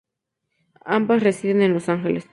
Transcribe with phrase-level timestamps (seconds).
[0.87, 2.27] Ambas residen en Los Ángeles.